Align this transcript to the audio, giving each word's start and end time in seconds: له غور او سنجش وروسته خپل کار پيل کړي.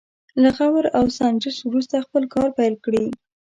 له 0.41 0.49
غور 0.57 0.85
او 0.97 1.05
سنجش 1.17 1.57
وروسته 1.63 1.95
خپل 2.05 2.23
کار 2.35 2.49
پيل 2.57 2.75
کړي. 2.85 3.05